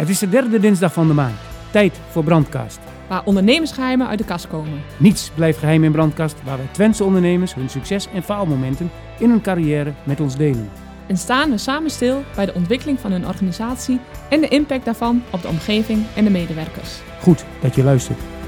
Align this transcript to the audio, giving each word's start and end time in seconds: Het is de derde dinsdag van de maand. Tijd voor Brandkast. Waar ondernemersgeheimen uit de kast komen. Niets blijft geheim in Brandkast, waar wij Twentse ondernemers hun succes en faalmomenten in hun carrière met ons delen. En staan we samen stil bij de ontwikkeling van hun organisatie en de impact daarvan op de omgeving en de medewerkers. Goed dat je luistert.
Het 0.00 0.08
is 0.08 0.18
de 0.18 0.28
derde 0.28 0.60
dinsdag 0.60 0.92
van 0.92 1.06
de 1.06 1.14
maand. 1.14 1.34
Tijd 1.70 2.00
voor 2.10 2.24
Brandkast. 2.24 2.78
Waar 3.08 3.24
ondernemersgeheimen 3.24 4.08
uit 4.08 4.18
de 4.18 4.24
kast 4.24 4.48
komen. 4.48 4.82
Niets 4.96 5.30
blijft 5.34 5.58
geheim 5.58 5.84
in 5.84 5.92
Brandkast, 5.92 6.36
waar 6.44 6.56
wij 6.56 6.66
Twentse 6.70 7.04
ondernemers 7.04 7.54
hun 7.54 7.68
succes 7.68 8.08
en 8.14 8.22
faalmomenten 8.22 8.90
in 9.18 9.30
hun 9.30 9.40
carrière 9.40 9.92
met 10.04 10.20
ons 10.20 10.36
delen. 10.36 10.70
En 11.06 11.16
staan 11.16 11.50
we 11.50 11.58
samen 11.58 11.90
stil 11.90 12.22
bij 12.34 12.46
de 12.46 12.54
ontwikkeling 12.54 13.00
van 13.00 13.12
hun 13.12 13.26
organisatie 13.26 14.00
en 14.28 14.40
de 14.40 14.48
impact 14.48 14.84
daarvan 14.84 15.22
op 15.30 15.42
de 15.42 15.48
omgeving 15.48 16.04
en 16.16 16.24
de 16.24 16.30
medewerkers. 16.30 17.00
Goed 17.20 17.44
dat 17.60 17.74
je 17.74 17.84
luistert. 17.84 18.39